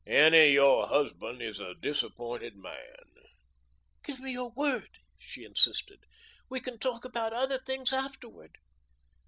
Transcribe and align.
Annie, 0.07 0.53
your 0.53 0.87
husband 0.87 1.43
is 1.43 1.59
a 1.59 1.75
disappointed 1.75 2.55
man." 2.55 3.05
"Give 4.03 4.19
me 4.19 4.31
your 4.31 4.49
word," 4.49 4.89
she 5.19 5.43
insisted. 5.45 5.99
"We 6.49 6.59
can 6.59 6.79
talk 6.79 7.05
about 7.05 7.33
other 7.33 7.59
things 7.59 7.93
afterward." 7.93 8.57